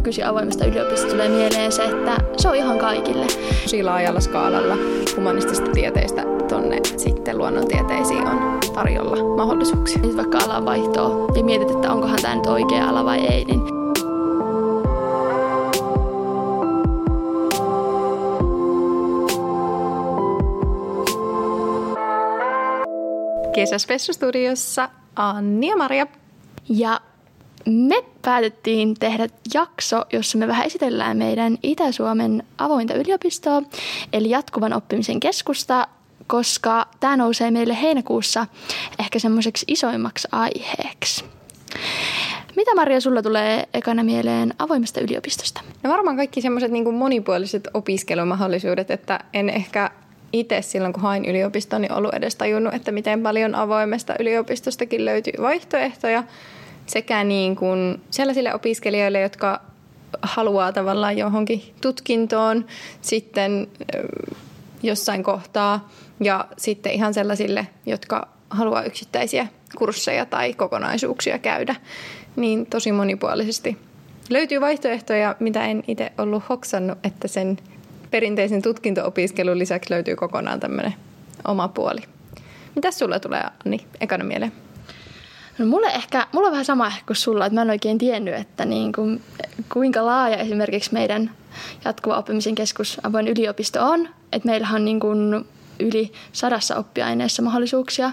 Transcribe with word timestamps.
nykyisin 0.00 0.26
avoimesta 0.26 0.64
yliopistosta 0.64 1.12
tulee 1.12 1.28
mieleen 1.28 1.72
se, 1.72 1.84
että 1.84 2.18
se 2.36 2.48
on 2.48 2.54
ihan 2.54 2.78
kaikille. 2.78 3.26
Tosi 3.62 3.82
laajalla 3.82 4.20
skaalalla 4.20 4.76
humanistista 5.16 5.70
tieteistä 5.70 6.22
tonne 6.48 6.80
sitten 6.96 7.38
luonnontieteisiin 7.38 8.26
on 8.26 8.58
tarjolla 8.74 9.36
mahdollisuuksia. 9.36 10.02
Nyt 10.02 10.16
vaikka 10.16 10.38
alan 10.38 10.64
vaihtoa 10.64 11.36
ja 11.36 11.44
mietit, 11.44 11.70
että 11.70 11.92
onkohan 11.92 12.18
tämä 12.22 12.34
nyt 12.34 12.46
oikea 12.46 12.88
ala 12.88 13.04
vai 13.04 13.18
ei, 13.18 13.44
niin 13.44 13.60
Kesäspessustudiossa 23.54 24.88
Anni 25.16 25.68
ja 25.68 25.76
Maria. 25.76 26.06
Ja 26.68 27.00
me 27.66 28.04
päätettiin 28.22 28.94
tehdä 28.94 29.26
jakso, 29.54 30.04
jossa 30.12 30.38
me 30.38 30.48
vähän 30.48 30.66
esitellään 30.66 31.16
meidän 31.16 31.58
Itä-Suomen 31.62 32.42
avointa 32.58 32.94
yliopistoa, 32.94 33.62
eli 34.12 34.30
jatkuvan 34.30 34.72
oppimisen 34.72 35.20
keskusta, 35.20 35.88
koska 36.26 36.86
tämä 37.00 37.16
nousee 37.16 37.50
meille 37.50 37.82
heinäkuussa 37.82 38.46
ehkä 38.98 39.18
semmoiseksi 39.18 39.64
isoimmaksi 39.68 40.28
aiheeksi. 40.32 41.24
Mitä 42.56 42.74
Maria 42.74 43.00
sulla 43.00 43.22
tulee 43.22 43.68
ekana 43.74 44.02
mieleen 44.02 44.54
avoimesta 44.58 45.00
yliopistosta? 45.00 45.60
No 45.82 45.90
varmaan 45.90 46.16
kaikki 46.16 46.40
semmoiset 46.40 46.70
niin 46.70 46.94
monipuoliset 46.94 47.68
opiskelumahdollisuudet, 47.74 48.90
että 48.90 49.20
en 49.32 49.50
ehkä 49.50 49.90
itse 50.32 50.62
silloin, 50.62 50.92
kun 50.92 51.02
hain 51.02 51.24
yliopistoon, 51.24 51.82
niin 51.82 51.92
ollut 51.92 52.14
edes 52.14 52.36
tajunnut, 52.36 52.74
että 52.74 52.92
miten 52.92 53.22
paljon 53.22 53.54
avoimesta 53.54 54.14
yliopistostakin 54.18 55.04
löytyy 55.04 55.32
vaihtoehtoja 55.40 56.24
sekä 56.90 57.24
niin 57.24 57.56
kuin 57.56 58.00
sellaisille 58.10 58.54
opiskelijoille, 58.54 59.20
jotka 59.20 59.60
haluaa 60.22 60.72
tavallaan 60.72 61.18
johonkin 61.18 61.74
tutkintoon 61.80 62.64
sitten 63.02 63.68
jossain 64.82 65.22
kohtaa 65.22 65.88
ja 66.20 66.44
sitten 66.56 66.92
ihan 66.92 67.14
sellaisille, 67.14 67.66
jotka 67.86 68.28
haluaa 68.50 68.82
yksittäisiä 68.82 69.46
kursseja 69.78 70.26
tai 70.26 70.54
kokonaisuuksia 70.54 71.38
käydä, 71.38 71.74
niin 72.36 72.66
tosi 72.66 72.92
monipuolisesti. 72.92 73.76
Löytyy 74.30 74.60
vaihtoehtoja, 74.60 75.36
mitä 75.40 75.66
en 75.66 75.82
itse 75.88 76.12
ollut 76.18 76.48
hoksannut, 76.48 76.98
että 77.04 77.28
sen 77.28 77.58
perinteisen 78.10 78.62
tutkinto-opiskelun 78.62 79.58
lisäksi 79.58 79.90
löytyy 79.90 80.16
kokonaan 80.16 80.60
tämmöinen 80.60 80.94
oma 81.44 81.68
puoli. 81.68 82.00
Mitä 82.74 82.90
sulle 82.90 83.20
tulee, 83.20 83.42
Anni, 83.64 83.86
ekana 84.00 84.24
mieleen? 84.24 84.52
No 85.60 85.66
mulle 85.66 85.86
ehkä, 85.86 86.26
mulla 86.32 86.46
on 86.46 86.52
vähän 86.52 86.64
sama 86.64 86.86
ehkä 86.86 87.02
kuin 87.06 87.16
sulla, 87.16 87.46
että 87.46 87.54
mä 87.54 87.62
en 87.62 87.70
oikein 87.70 87.98
tiennyt, 87.98 88.34
että 88.34 88.64
niin 88.64 88.92
kuin, 88.92 89.22
kuinka 89.72 90.06
laaja 90.06 90.36
esimerkiksi 90.36 90.92
meidän 90.92 91.30
jatkuva 91.84 92.16
oppimisen 92.16 92.54
keskus 92.54 93.00
avoin 93.02 93.28
yliopisto 93.28 93.84
on. 93.84 94.08
Että 94.32 94.48
meillähän 94.48 94.80
on 94.80 94.84
niin 94.84 95.00
kuin 95.00 95.44
yli 95.80 96.12
sadassa 96.32 96.76
oppiaineessa 96.76 97.42
mahdollisuuksia 97.42 98.12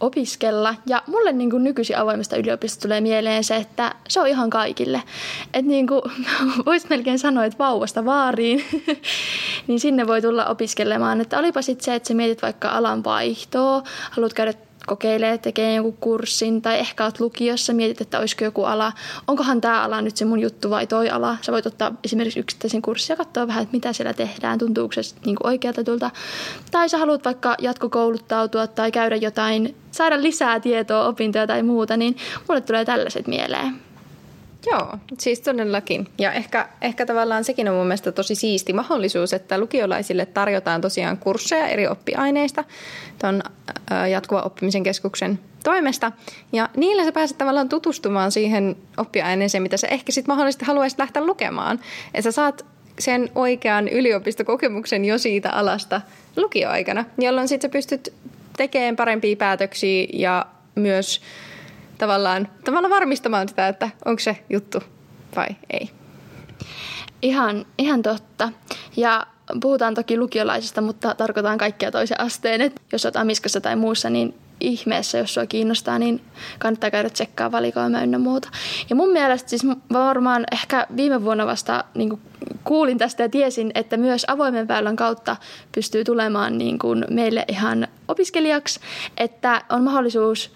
opiskella. 0.00 0.74
Ja 0.86 1.02
mulle 1.06 1.32
niin 1.32 1.50
kuin 1.50 1.64
nykyisin 1.64 1.98
avoimesta 1.98 2.36
yliopistosta 2.36 2.82
tulee 2.82 3.00
mieleen 3.00 3.44
se, 3.44 3.56
että 3.56 3.94
se 4.08 4.20
on 4.20 4.26
ihan 4.26 4.50
kaikille. 4.50 5.02
Että 5.54 5.68
niin 5.68 5.86
kuin 5.86 6.02
voisi 6.66 6.86
melkein 6.90 7.18
sanoa, 7.18 7.44
että 7.44 7.58
vauvasta 7.58 8.04
vaariin, 8.04 8.64
niin 9.66 9.80
sinne 9.80 10.06
voi 10.06 10.22
tulla 10.22 10.46
opiskelemaan. 10.46 11.20
Että 11.20 11.38
olipa 11.38 11.62
sitten 11.62 11.84
se, 11.84 11.94
että 11.94 12.08
sä 12.08 12.14
mietit 12.14 12.42
vaikka 12.42 12.68
alan 12.68 13.04
vaihtoa, 13.04 13.82
haluat 14.10 14.32
käydä 14.32 14.52
kokeilee, 14.86 15.38
tekee 15.38 15.74
joku 15.74 15.92
kurssin 15.92 16.62
tai 16.62 16.78
ehkä 16.78 17.04
olet 17.04 17.20
lukiossa, 17.20 17.72
mietit, 17.72 18.00
että 18.00 18.18
olisiko 18.18 18.44
joku 18.44 18.64
ala, 18.64 18.92
onkohan 19.26 19.60
tämä 19.60 19.82
ala 19.82 20.02
nyt 20.02 20.16
se 20.16 20.24
mun 20.24 20.40
juttu 20.40 20.70
vai 20.70 20.86
toi 20.86 21.10
ala. 21.10 21.36
Sä 21.42 21.52
voit 21.52 21.66
ottaa 21.66 21.92
esimerkiksi 22.04 22.40
yksittäisen 22.40 22.82
kurssin 22.82 23.14
ja 23.14 23.16
katsoa 23.16 23.46
vähän, 23.46 23.62
että 23.62 23.76
mitä 23.76 23.92
siellä 23.92 24.14
tehdään, 24.14 24.58
tuntuuko 24.58 24.92
se 24.92 25.00
niin 25.24 25.36
oikealta 25.44 25.84
tulta. 25.84 26.10
Tai 26.70 26.88
sä 26.88 26.98
haluat 26.98 27.24
vaikka 27.24 27.54
jatkokouluttautua 27.58 28.66
tai 28.66 28.92
käydä 28.92 29.16
jotain, 29.16 29.76
saada 29.90 30.22
lisää 30.22 30.60
tietoa, 30.60 31.08
opintoja 31.08 31.46
tai 31.46 31.62
muuta, 31.62 31.96
niin 31.96 32.16
mulle 32.48 32.60
tulee 32.60 32.84
tällaiset 32.84 33.26
mieleen. 33.26 33.85
Joo, 34.70 34.98
siis 35.18 35.40
todellakin. 35.40 36.08
Ja 36.18 36.32
ehkä, 36.32 36.68
ehkä 36.80 37.06
tavallaan 37.06 37.44
sekin 37.44 37.68
on 37.68 37.74
mun 37.74 37.86
mielestä 37.86 38.12
tosi 38.12 38.34
siisti 38.34 38.72
mahdollisuus, 38.72 39.32
että 39.32 39.58
lukiolaisille 39.58 40.26
tarjotaan 40.26 40.80
tosiaan 40.80 41.18
kursseja 41.18 41.68
eri 41.68 41.86
oppiaineista 41.86 42.64
tuon 43.20 43.42
jatkuva 44.10 44.42
oppimisen 44.42 44.82
keskuksen 44.82 45.38
toimesta. 45.64 46.12
Ja 46.52 46.68
niillä 46.76 47.04
sä 47.04 47.12
pääset 47.12 47.38
tavallaan 47.38 47.68
tutustumaan 47.68 48.32
siihen 48.32 48.76
oppiaineeseen, 48.96 49.62
mitä 49.62 49.76
sä 49.76 49.86
ehkä 49.86 50.12
sitten 50.12 50.32
mahdollisesti 50.32 50.64
haluaisit 50.64 50.98
lähteä 50.98 51.26
lukemaan. 51.26 51.80
Että 52.14 52.22
sä 52.22 52.32
saat 52.32 52.64
sen 52.98 53.30
oikean 53.34 53.88
yliopistokokemuksen 53.88 55.04
jo 55.04 55.18
siitä 55.18 55.50
alasta 55.50 56.00
lukioaikana, 56.36 57.04
jolloin 57.18 57.48
sitten 57.48 57.68
sä 57.68 57.72
pystyt 57.72 58.12
tekemään 58.56 58.96
parempia 58.96 59.36
päätöksiä 59.36 60.06
ja 60.12 60.46
myös 60.74 61.20
tavallaan, 61.98 62.48
tavallaan 62.64 62.94
varmistamaan 62.94 63.48
sitä, 63.48 63.68
että 63.68 63.90
onko 64.04 64.20
se 64.20 64.44
juttu 64.50 64.82
vai 65.36 65.46
ei. 65.70 65.90
Ihan, 67.22 67.66
ihan 67.78 68.02
totta. 68.02 68.52
Ja 68.96 69.26
puhutaan 69.60 69.94
toki 69.94 70.18
lukiolaisista, 70.18 70.80
mutta 70.80 71.14
tarkoitan 71.14 71.58
kaikkia 71.58 71.90
toisen 71.90 72.20
asteen. 72.20 72.60
Et 72.60 72.80
jos 72.92 73.04
olet 73.04 73.16
Amiskassa 73.16 73.60
tai 73.60 73.76
muussa, 73.76 74.10
niin 74.10 74.34
ihmeessä, 74.60 75.18
jos 75.18 75.34
sua 75.34 75.46
kiinnostaa, 75.46 75.98
niin 75.98 76.20
kannattaa 76.58 76.90
käydä 76.90 77.10
tsekkaa 77.10 77.52
valikoimaa 77.52 78.02
ynnä 78.02 78.18
muuta. 78.18 78.48
Ja 78.90 78.96
mun 78.96 79.12
mielestä 79.12 79.50
siis 79.50 79.66
varmaan 79.92 80.44
ehkä 80.52 80.86
viime 80.96 81.24
vuonna 81.24 81.46
vasta 81.46 81.84
niin 81.94 82.20
kuulin 82.64 82.98
tästä 82.98 83.22
ja 83.22 83.28
tiesin, 83.28 83.70
että 83.74 83.96
myös 83.96 84.24
avoimen 84.28 84.68
väylän 84.68 84.96
kautta 84.96 85.36
pystyy 85.74 86.04
tulemaan 86.04 86.58
niin 86.58 86.78
meille 87.10 87.44
ihan 87.48 87.88
opiskelijaksi, 88.08 88.80
että 89.16 89.62
on 89.70 89.84
mahdollisuus 89.84 90.52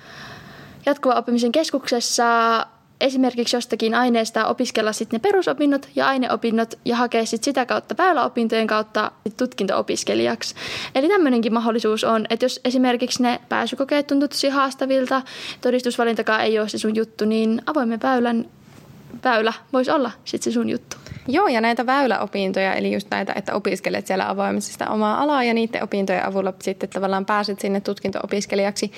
jatkuva 0.86 1.14
oppimisen 1.14 1.52
keskuksessa 1.52 2.66
esimerkiksi 3.00 3.56
jostakin 3.56 3.94
aineesta 3.94 4.46
opiskella 4.46 4.92
sitten 4.92 5.18
ne 5.18 5.28
perusopinnot 5.28 5.88
ja 5.96 6.08
aineopinnot 6.08 6.74
ja 6.84 6.96
hakea 6.96 7.26
sitten 7.26 7.44
sitä 7.44 7.66
kautta 7.66 7.94
väyläopintojen 7.98 8.66
kautta 8.66 9.12
tutkinto-opiskelijaksi. 9.36 10.54
Eli 10.94 11.08
tämmöinenkin 11.08 11.54
mahdollisuus 11.54 12.04
on, 12.04 12.26
että 12.30 12.44
jos 12.44 12.60
esimerkiksi 12.64 13.22
ne 13.22 13.41
pääsykokeet 13.48 14.06
tuntuu 14.06 14.28
tosi 14.28 14.48
haastavilta, 14.48 15.22
todistusvalintakaan 15.60 16.41
ei 16.41 16.58
ole 16.58 16.68
se 16.68 16.78
sun 16.78 16.97
juttu, 16.97 17.24
niin 17.24 17.62
avoimen 17.66 18.02
väylän 18.02 18.47
väylä 19.25 19.53
voisi 19.72 19.91
olla 19.91 20.10
sitten 20.25 20.53
se 20.53 20.54
sun 20.54 20.69
juttu. 20.69 20.97
Joo, 21.28 21.48
ja 21.48 21.60
näitä 21.60 21.86
väyläopintoja, 21.86 22.75
eli 22.75 22.92
just 22.92 23.08
näitä, 23.10 23.32
että 23.36 23.54
opiskelet 23.54 24.06
siellä 24.06 24.31
avoimessa 24.31 24.72
sitä 24.72 24.91
omaa 24.91 25.22
alaa 25.22 25.44
ja 25.44 25.54
niiden 25.54 25.82
opintojen 25.82 26.26
avulla 26.26 26.53
sitten 26.62 26.88
tavallaan 26.88 27.26
pääset 27.26 27.60
sinne 27.60 27.80
tutkinto-opiskelijaksi, 27.80 28.92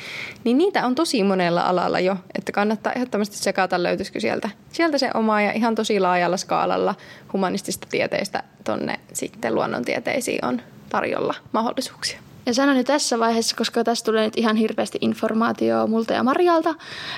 niin 0.45 0.59
niitä 0.59 0.87
on 0.87 0.95
tosi 0.95 1.23
monella 1.23 1.63
alalla 1.63 2.01
jo, 2.01 2.17
että 2.39 2.53
kannattaa 2.53 2.93
ehdottomasti 2.93 3.37
sekata, 3.37 3.83
löytyisikö 3.83 4.21
sieltä, 4.21 4.51
sieltä 4.73 4.99
se 4.99 5.11
oma 5.15 5.43
ja 5.43 5.53
ihan 5.53 5.75
tosi 5.75 6.01
laajalla 6.01 6.37
skaalalla 6.37 6.95
humanistista 7.33 7.87
tieteistä 7.91 8.43
tonne 8.65 9.01
sitten 9.13 9.55
luonnontieteisiin 9.55 10.45
on 10.45 10.61
tarjolla 10.89 11.35
mahdollisuuksia. 11.53 12.21
Ja 12.47 12.55
sanon 12.55 12.77
nyt 12.77 12.87
tässä 12.87 13.19
vaiheessa, 13.19 13.57
koska 13.57 13.85
tässä 13.85 14.05
tulee 14.05 14.25
nyt 14.25 14.37
ihan 14.37 14.57
hirveästi 14.57 14.99
informaatiota 15.01 15.87
multa 15.87 16.13
ja 16.13 16.23
Marialta, 16.23 16.75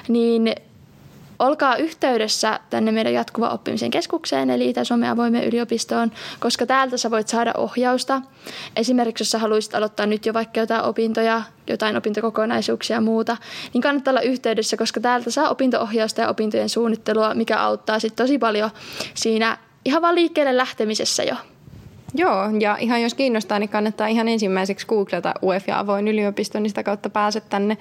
niin 0.09 0.55
olkaa 1.39 1.77
yhteydessä 1.77 2.61
tänne 2.71 2.93
meidän 2.93 3.13
jatkuva 3.13 3.49
oppimisen 3.49 3.91
keskukseen, 3.91 4.51
eli 4.51 4.71
Itä-Suomen 4.71 5.11
avoimen 5.11 5.45
yliopistoon, 5.45 6.13
koska 6.41 6.67
täältä 6.67 6.97
sä 6.97 7.11
voit 7.11 7.29
saada 7.29 7.53
ohjausta. 7.57 8.23
Esimerkiksi 8.77 9.23
jos 9.23 9.31
sä 9.31 9.39
haluaisit 9.39 9.75
aloittaa 9.75 10.07
nyt 10.07 10.27
jo 10.27 10.35
vaikka 10.35 10.61
jotain 10.61 10.85
opintoja, 10.85 11.43
jotain 11.67 11.97
opintokokonaisuuksia 11.97 12.97
ja 12.97 13.01
muuta, 13.01 13.37
niin 13.73 13.83
kannattaa 13.83 14.13
olla 14.13 14.21
yhteydessä, 14.21 14.77
koska 14.77 15.01
täältä 15.01 15.31
saa 15.31 15.49
opintoohjausta 15.49 16.21
ja 16.21 16.29
opintojen 16.29 16.69
suunnittelua, 16.69 17.35
mikä 17.35 17.61
auttaa 17.61 17.99
sitten 17.99 18.25
tosi 18.25 18.39
paljon 18.39 18.71
siinä 19.15 19.59
ihan 19.85 20.03
vaan 20.03 20.15
liikkeelle 20.15 20.57
lähtemisessä 20.57 21.23
jo. 21.23 21.35
Joo, 22.17 22.51
ja 22.61 22.77
ihan 22.77 23.03
jos 23.03 23.15
kiinnostaa, 23.15 23.59
niin 23.59 23.69
kannattaa 23.69 24.07
ihan 24.07 24.29
ensimmäiseksi 24.29 24.87
googlata 24.87 25.35
UF 25.43 25.69
ja 25.69 25.79
avoin 25.79 26.09
yliopisto, 26.09 26.61
niin 26.61 26.71
sitä 26.71 26.83
kautta 26.83 27.11
pääset 27.11 27.45
tänne 27.49 27.77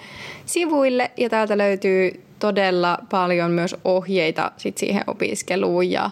sivuille. 0.46 1.12
Ja 1.18 1.30
täältä 1.30 1.58
löytyy 1.58 2.24
todella 2.44 2.98
paljon 3.10 3.52
myös 3.52 3.76
ohjeita 3.86 4.52
sit 4.58 4.78
siihen 4.78 5.04
opiskeluun 5.08 5.92
ja 5.92 6.12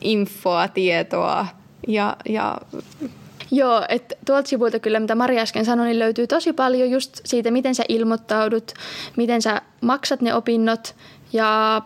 infoa, 0.00 0.68
tietoa 0.68 1.46
ja, 1.88 2.16
ja 2.28 2.58
Joo, 3.50 3.84
että 3.88 4.14
tuolta 4.26 4.48
sivuilta 4.48 4.78
kyllä, 4.78 5.00
mitä 5.00 5.14
Maria 5.14 5.42
äsken 5.42 5.64
sanoi, 5.64 5.86
niin 5.86 5.98
löytyy 5.98 6.26
tosi 6.26 6.52
paljon 6.52 6.90
just 6.90 7.20
siitä, 7.24 7.50
miten 7.50 7.74
sä 7.74 7.84
ilmoittaudut, 7.88 8.72
miten 9.16 9.42
sä 9.42 9.62
maksat 9.80 10.20
ne 10.20 10.34
opinnot 10.34 10.94
ja 11.32 11.82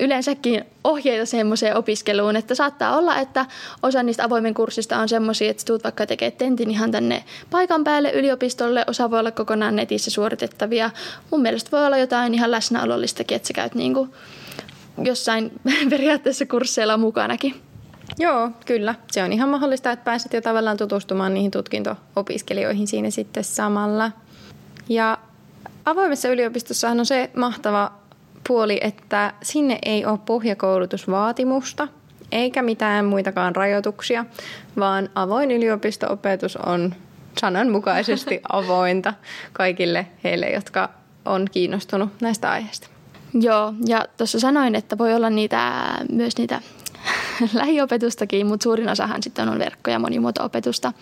yleensäkin 0.00 0.64
ohjeita 0.84 1.26
semmoiseen 1.26 1.76
opiskeluun, 1.76 2.36
että 2.36 2.54
saattaa 2.54 2.96
olla, 2.96 3.18
että 3.18 3.46
osa 3.82 4.02
niistä 4.02 4.24
avoimen 4.24 4.54
kurssista 4.54 4.98
on 4.98 5.08
semmoisia, 5.08 5.50
että 5.50 5.62
tulet 5.66 5.84
vaikka 5.84 6.06
tekee 6.06 6.30
tentin 6.30 6.70
ihan 6.70 6.90
tänne 6.90 7.24
paikan 7.50 7.84
päälle 7.84 8.12
yliopistolle, 8.12 8.84
osa 8.86 9.10
voi 9.10 9.18
olla 9.18 9.30
kokonaan 9.30 9.76
netissä 9.76 10.10
suoritettavia. 10.10 10.90
Mun 11.30 11.42
mielestä 11.42 11.70
voi 11.70 11.86
olla 11.86 11.98
jotain 11.98 12.34
ihan 12.34 12.50
läsnäolollistakin, 12.50 13.36
että 13.36 13.48
sä 13.48 13.54
käyt 13.54 13.74
niinku 13.74 14.08
jossain 15.04 15.52
periaatteessa 15.90 16.46
kursseilla 16.46 16.96
mukanakin. 16.96 17.54
Joo, 18.18 18.50
kyllä. 18.66 18.94
Se 19.10 19.22
on 19.22 19.32
ihan 19.32 19.48
mahdollista, 19.48 19.92
että 19.92 20.04
pääset 20.04 20.32
jo 20.32 20.40
tavallaan 20.40 20.76
tutustumaan 20.76 21.34
niihin 21.34 21.50
tutkinto-opiskelijoihin 21.50 22.86
siinä 22.86 23.10
sitten 23.10 23.44
samalla. 23.44 24.10
Ja 24.88 25.18
avoimessa 25.84 26.28
yliopistossahan 26.28 27.00
on 27.00 27.06
se 27.06 27.30
mahtava 27.36 27.92
puoli, 28.48 28.78
että 28.80 29.32
sinne 29.42 29.78
ei 29.84 30.06
ole 30.06 30.18
pohjakoulutusvaatimusta 30.26 31.88
eikä 32.32 32.62
mitään 32.62 33.04
muitakaan 33.04 33.56
rajoituksia, 33.56 34.24
vaan 34.78 35.08
avoin 35.14 35.50
yliopisto-opetus 35.50 36.56
on 36.56 36.94
sananmukaisesti 37.40 38.40
avointa 38.52 39.14
kaikille 39.52 40.06
heille, 40.24 40.50
jotka 40.50 40.88
on 41.24 41.46
kiinnostunut 41.52 42.10
näistä 42.20 42.50
aiheista. 42.50 42.88
Joo, 43.34 43.74
ja 43.86 44.04
tuossa 44.16 44.40
sanoin, 44.40 44.74
että 44.74 44.98
voi 44.98 45.14
olla 45.14 45.30
niitä, 45.30 45.82
myös 46.12 46.38
niitä 46.38 46.60
lähiopetustakin, 47.54 48.46
mutta 48.46 48.64
suurin 48.64 48.88
osahan 48.88 49.22
sitten 49.22 49.48
on 49.48 49.58
verkko- 49.58 49.90
ja 49.90 49.98
monimuoto-opetusta. 49.98 50.92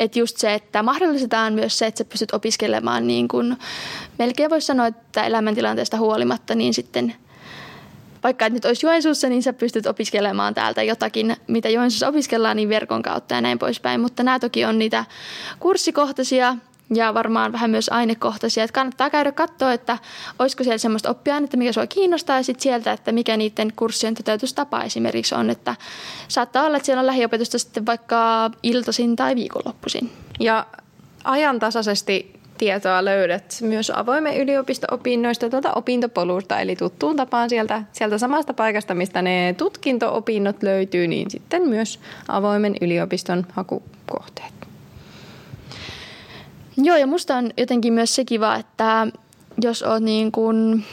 Että 0.00 0.18
just 0.18 0.38
se, 0.38 0.54
että 0.54 0.82
mahdollistetaan 0.82 1.52
myös 1.52 1.78
se, 1.78 1.86
että 1.86 1.98
sä 1.98 2.04
pystyt 2.04 2.34
opiskelemaan 2.34 3.06
niin 3.06 3.28
kuin, 3.28 3.56
melkein 4.18 4.50
voisi 4.50 4.66
sanoa, 4.66 4.86
että 4.86 5.24
elämäntilanteesta 5.24 5.96
huolimatta, 5.96 6.54
niin 6.54 6.74
sitten 6.74 7.14
vaikka 8.22 8.46
et 8.46 8.52
nyt 8.52 8.64
olisi 8.64 8.86
Joensuussa, 8.86 9.28
niin 9.28 9.42
sä 9.42 9.52
pystyt 9.52 9.86
opiskelemaan 9.86 10.54
täältä 10.54 10.82
jotakin, 10.82 11.36
mitä 11.46 11.68
Joensuussa 11.68 12.08
opiskellaan, 12.08 12.56
niin 12.56 12.68
verkon 12.68 13.02
kautta 13.02 13.34
ja 13.34 13.40
näin 13.40 13.58
poispäin. 13.58 14.00
Mutta 14.00 14.22
nämä 14.22 14.38
toki 14.38 14.64
on 14.64 14.78
niitä 14.78 15.04
kurssikohtaisia 15.60 16.56
ja 16.94 17.14
varmaan 17.14 17.52
vähän 17.52 17.70
myös 17.70 17.88
ainekohtaisia. 17.88 18.64
Että 18.64 18.74
kannattaa 18.74 19.10
käydä 19.10 19.32
katsoa, 19.32 19.72
että 19.72 19.98
olisiko 20.38 20.64
siellä 20.64 20.78
semmoista 20.78 21.10
oppiainetta, 21.10 21.56
mikä 21.56 21.72
sua 21.72 21.86
kiinnostaa 21.86 22.36
ja 22.36 22.42
sitten 22.42 22.62
sieltä, 22.62 22.92
että 22.92 23.12
mikä 23.12 23.36
niiden 23.36 23.72
kurssien 23.76 24.14
toteutustapa 24.14 24.82
esimerkiksi 24.82 25.34
on. 25.34 25.50
Että 25.50 25.76
saattaa 26.28 26.66
olla, 26.66 26.76
että 26.76 26.86
siellä 26.86 27.00
on 27.00 27.06
lähiopetusta 27.06 27.58
sitten 27.58 27.86
vaikka 27.86 28.50
iltaisin 28.62 29.16
tai 29.16 29.36
viikonloppuisin. 29.36 30.10
Ja 30.40 30.66
ajantasaisesti 31.24 32.40
tietoa 32.58 33.04
löydät 33.04 33.58
myös 33.60 33.92
avoimen 33.94 34.36
yliopisto-opinnoista 34.36 35.50
tuolta 35.50 35.72
opintopolulta, 35.72 36.60
eli 36.60 36.76
tuttuun 36.76 37.16
tapaan 37.16 37.50
sieltä, 37.50 37.82
sieltä 37.92 38.18
samasta 38.18 38.54
paikasta, 38.54 38.94
mistä 38.94 39.22
ne 39.22 39.54
tutkinto-opinnot 39.58 40.62
löytyy, 40.62 41.06
niin 41.06 41.30
sitten 41.30 41.68
myös 41.68 42.00
avoimen 42.28 42.74
yliopiston 42.80 43.46
hakukohteet. 43.52 44.69
Joo, 46.82 46.96
ja 46.96 47.06
musta 47.06 47.36
on 47.36 47.50
jotenkin 47.56 47.92
myös 47.92 48.14
se 48.14 48.24
kiva, 48.24 48.56
että 48.56 49.06
jos 49.62 49.82
oot 49.82 50.02
niin 50.02 50.32
kuin 50.32 50.84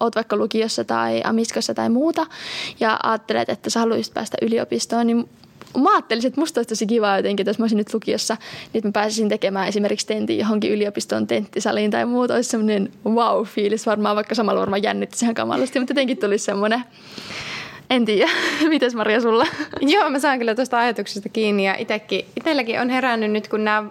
oot 0.00 0.16
vaikka 0.16 0.36
lukiossa 0.36 0.84
tai 0.84 1.22
amiskassa 1.24 1.74
tai 1.74 1.88
muuta 1.88 2.26
ja 2.80 2.98
ajattelet, 3.02 3.48
että 3.48 3.70
sä 3.70 3.80
haluaisit 3.80 4.14
päästä 4.14 4.36
yliopistoon, 4.42 5.06
niin 5.06 5.28
mä 5.82 5.94
ajattelisin, 5.94 6.28
että 6.28 6.40
musta 6.40 6.58
olisi 6.58 6.68
tosi 6.68 6.86
kiva 6.86 7.16
jotenkin, 7.16 7.42
että 7.42 7.50
jos 7.50 7.58
mä 7.58 7.62
olisin 7.62 7.78
nyt 7.78 7.94
lukiossa, 7.94 8.36
niin 8.72 8.84
mä 8.84 8.92
pääsisin 8.92 9.28
tekemään 9.28 9.68
esimerkiksi 9.68 10.06
tentin 10.06 10.38
johonkin 10.38 10.72
yliopiston 10.72 11.26
tenttisaliin 11.26 11.90
tai 11.90 12.06
muuta. 12.06 12.34
Olisi 12.34 12.50
semmoinen 12.50 12.92
wow-fiilis 13.06 13.86
varmaan, 13.86 14.16
vaikka 14.16 14.34
samalla 14.34 14.60
varmaan 14.60 14.82
jännittäisi 14.82 15.24
ihan 15.24 15.34
kamalasti, 15.34 15.78
mutta 15.78 15.92
jotenkin 15.92 16.18
tulisi 16.18 16.44
semmoinen 16.44 16.84
en 17.90 18.04
tiedä. 18.04 18.30
Mites 18.68 18.94
Maria 18.94 19.20
sulla? 19.20 19.46
Joo, 19.80 20.10
mä 20.10 20.18
saan 20.18 20.38
kyllä 20.38 20.54
tuosta 20.54 20.78
ajatuksesta 20.78 21.28
kiinni 21.28 21.66
ja 21.66 21.74
itsekin, 21.74 22.24
itselläkin 22.36 22.80
on 22.80 22.90
herännyt 22.90 23.30
nyt, 23.30 23.48
kun 23.48 23.64
nämä 23.64 23.90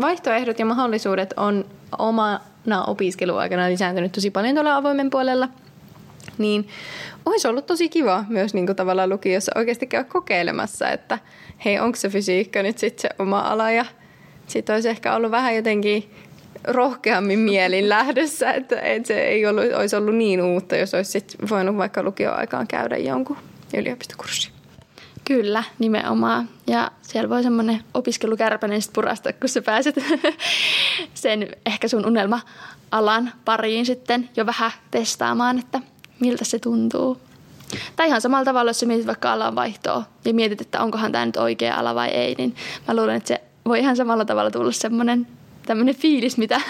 vaihtoehdot 0.00 0.58
ja 0.58 0.66
mahdollisuudet 0.66 1.34
on 1.36 1.64
omana 1.98 2.84
opiskeluaikana 2.86 3.68
lisääntynyt 3.68 4.12
tosi 4.12 4.30
paljon 4.30 4.54
tuolla 4.54 4.76
avoimen 4.76 5.10
puolella. 5.10 5.48
Niin 6.38 6.68
olisi 7.26 7.48
ollut 7.48 7.66
tosi 7.66 7.88
kiva 7.88 8.24
myös 8.28 8.54
niin 8.54 8.66
kuin 8.66 8.76
tavallaan 8.76 9.08
lukiossa 9.08 9.52
oikeasti 9.54 9.86
käydä 9.86 10.08
kokeilemassa, 10.08 10.90
että 10.90 11.18
hei, 11.64 11.80
onko 11.80 11.96
se 11.96 12.08
fysiikka 12.08 12.62
nyt 12.62 12.78
sitten 12.78 13.02
se 13.02 13.08
oma 13.18 13.40
ala 13.40 13.70
ja 13.70 13.84
sitten 14.46 14.74
olisi 14.74 14.88
ehkä 14.88 15.14
ollut 15.14 15.30
vähän 15.30 15.56
jotenkin 15.56 16.10
rohkeammin 16.64 17.38
mielin 17.50 17.88
lähdössä, 17.88 18.52
että, 18.52 18.80
että 18.80 19.06
se 19.08 19.20
ei 19.20 19.46
ollut, 19.46 19.64
olisi 19.74 19.96
ollut 19.96 20.14
niin 20.14 20.42
uutta, 20.42 20.76
jos 20.76 20.94
olisi 20.94 21.10
sit 21.10 21.36
voinut 21.50 21.76
vaikka 21.76 22.02
lukioaikaan 22.02 22.66
käydä 22.66 22.96
jonkun 22.96 23.36
yliopistokurssin. 23.76 24.52
Kyllä, 25.24 25.64
nimenomaan. 25.78 26.48
Ja 26.66 26.90
siellä 27.02 27.28
voi 27.28 27.42
semmoinen 27.42 27.80
opiskelukärpänen 27.94 28.82
sitten 28.82 28.94
purasta, 28.94 29.32
kun 29.32 29.48
sä 29.48 29.62
pääset 29.62 29.94
sen 31.14 31.48
ehkä 31.66 31.88
sun 31.88 32.06
unelma-alan 32.06 33.32
pariin 33.44 33.86
sitten 33.86 34.28
jo 34.36 34.46
vähän 34.46 34.70
testaamaan, 34.90 35.58
että 35.58 35.80
miltä 36.20 36.44
se 36.44 36.58
tuntuu. 36.58 37.20
Tai 37.96 38.06
ihan 38.06 38.20
samalla 38.20 38.44
tavalla, 38.44 38.70
jos 38.70 38.80
sä 38.80 38.86
mietit 38.86 39.06
vaikka 39.06 39.32
alan 39.32 39.54
vaihtoa 39.54 40.02
ja 40.24 40.34
mietit, 40.34 40.60
että 40.60 40.82
onkohan 40.82 41.12
tämä 41.12 41.26
nyt 41.26 41.36
oikea 41.36 41.76
ala 41.76 41.94
vai 41.94 42.08
ei, 42.08 42.34
niin 42.38 42.54
mä 42.88 42.96
luulen, 42.96 43.16
että 43.16 43.28
se 43.28 43.40
voi 43.64 43.78
ihan 43.78 43.96
samalla 43.96 44.24
tavalla 44.24 44.50
tulla 44.50 44.72
semmoinen 44.72 45.26
tämmöinen 45.68 45.96
fiilis, 45.96 46.38
mitä 46.38 46.60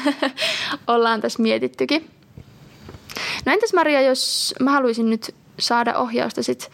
ollaan 0.87 1.21
tässä 1.21 1.43
mietittykin. 1.43 2.11
No 3.47 3.53
entäs 3.53 3.73
Maria, 3.73 4.01
jos 4.01 4.55
mä 4.61 4.71
haluaisin 4.73 5.11
nyt 5.11 5.35
saada 5.59 5.99
ohjausta 5.99 6.43
sit, 6.43 6.71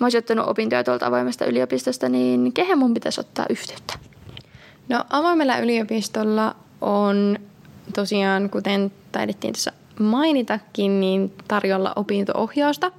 mä 0.00 0.04
olisin 0.04 0.18
ottanut 0.18 0.48
opintoja 0.48 0.84
tuolta 0.84 1.06
avoimesta 1.06 1.44
yliopistosta, 1.44 2.08
niin 2.08 2.52
kehen 2.52 2.78
mun 2.78 2.94
pitäisi 2.94 3.20
ottaa 3.20 3.46
yhteyttä? 3.50 3.98
No 4.88 5.04
avoimella 5.10 5.58
yliopistolla 5.58 6.56
on 6.80 7.38
tosiaan, 7.94 8.50
kuten 8.50 8.92
taidettiin 9.12 9.52
tässä 9.52 9.72
mainitakin, 10.00 11.00
niin 11.00 11.32
tarjolla 11.48 11.92
opinto-ohjausta. 11.96 12.92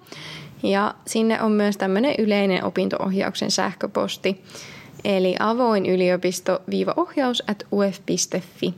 Ja 0.63 0.94
sinne 1.07 1.41
on 1.41 1.51
myös 1.51 1.77
tämmöinen 1.77 2.15
yleinen 2.18 2.63
opinto-ohjauksen 2.63 3.51
sähköposti, 3.51 4.44
eli 5.04 5.36
avoin 5.40 5.86
yliopisto-ohjaus 5.86 7.44
at 7.48 7.63
uf.fi. 7.72 8.74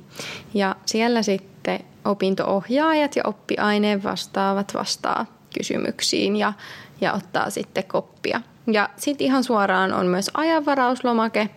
Ja 0.53 0.75
siellä 0.85 1.21
sitten 1.21 1.79
opinto-ohjaajat 2.05 3.15
ja 3.15 3.23
oppiaineen 3.25 4.03
vastaavat 4.03 4.73
vastaa 4.73 5.25
kysymyksiin 5.57 6.35
ja, 6.35 6.53
ja 7.01 7.13
ottaa 7.13 7.49
sitten 7.49 7.83
koppia. 7.83 8.41
Ja 8.67 8.89
sitten 8.97 9.25
ihan 9.25 9.43
suoraan 9.43 9.93
on 9.93 10.05
myös 10.05 10.31
ajanvarauslomake 10.33 11.49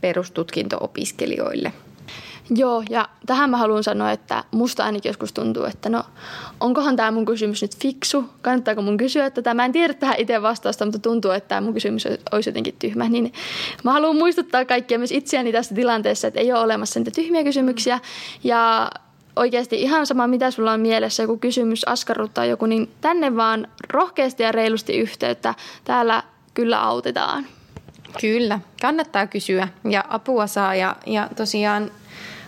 perustutkinto-opiskelijoille– 0.00 1.72
Joo, 2.54 2.82
ja 2.90 3.08
tähän 3.26 3.50
mä 3.50 3.56
haluan 3.56 3.84
sanoa, 3.84 4.10
että 4.10 4.44
musta 4.50 4.84
ainakin 4.84 5.08
joskus 5.08 5.32
tuntuu, 5.32 5.64
että 5.64 5.88
no, 5.88 6.04
onkohan 6.60 6.96
tämä 6.96 7.10
mun 7.10 7.24
kysymys 7.24 7.62
nyt 7.62 7.76
fiksu? 7.76 8.24
Kannattaako 8.42 8.82
mun 8.82 8.96
kysyä 8.96 9.30
tätä? 9.30 9.54
Mä 9.54 9.64
en 9.64 9.72
tiedä 9.72 9.94
tähän 9.94 10.14
itse 10.18 10.42
vastausta, 10.42 10.84
mutta 10.84 10.98
tuntuu, 10.98 11.30
että 11.30 11.48
tämä 11.48 11.60
mun 11.60 11.74
kysymys 11.74 12.08
olisi 12.32 12.50
jotenkin 12.50 12.74
tyhmä. 12.78 13.08
Niin 13.08 13.32
mä 13.84 13.92
haluan 13.92 14.16
muistuttaa 14.16 14.64
kaikkia 14.64 14.98
myös 14.98 15.12
itseäni 15.12 15.52
tässä 15.52 15.74
tilanteessa, 15.74 16.28
että 16.28 16.40
ei 16.40 16.52
ole 16.52 16.60
olemassa 16.60 17.00
niitä 17.00 17.10
tyhmiä 17.10 17.44
kysymyksiä. 17.44 18.00
Ja 18.44 18.90
oikeasti 19.36 19.82
ihan 19.82 20.06
sama, 20.06 20.26
mitä 20.26 20.50
sulla 20.50 20.72
on 20.72 20.80
mielessä, 20.80 21.22
joku 21.22 21.36
kysymys 21.36 21.88
askarruttaa 21.88 22.44
joku, 22.44 22.66
niin 22.66 22.90
tänne 23.00 23.36
vaan 23.36 23.68
rohkeasti 23.88 24.42
ja 24.42 24.52
reilusti 24.52 24.98
yhteyttä. 24.98 25.54
Täällä 25.84 26.22
kyllä 26.54 26.82
autetaan. 26.82 27.46
Kyllä, 28.20 28.60
kannattaa 28.82 29.26
kysyä 29.26 29.68
ja 29.90 30.04
apua 30.08 30.46
saa 30.46 30.74
ja, 30.74 30.96
ja 31.06 31.28
tosiaan 31.36 31.90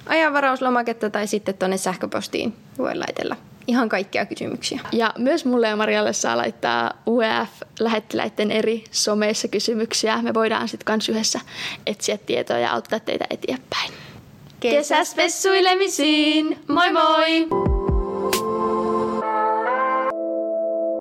ajanvarauslomaketta 0.07 1.11
tai 1.11 1.27
sitten 1.27 1.55
tuonne 1.55 1.77
sähköpostiin 1.77 2.55
voi 2.79 2.95
laitella 2.95 3.37
ihan 3.67 3.89
kaikkia 3.89 4.27
kysymyksiä. 4.27 4.81
Ja 4.93 5.15
myös 5.19 5.45
mulle 5.45 5.69
ja 5.69 5.77
Marialle 5.77 6.13
saa 6.13 6.37
laittaa 6.37 6.91
UEF-lähettiläiden 7.07 8.51
eri 8.51 8.85
someissa 8.91 9.49
kysymyksiä. 9.49 10.23
Me 10.23 10.35
voidaan 10.35 10.69
sitten 10.69 10.85
kans 10.85 11.09
yhdessä 11.09 11.41
etsiä 11.87 12.19
tietoa 12.19 12.59
ja 12.59 12.73
auttaa 12.73 13.01
teitä 13.01 13.25
eteenpäin. 13.31 13.91
Kesäspessuilemisiin! 14.61 16.59
Moi 16.69 16.93
moi! 16.93 17.72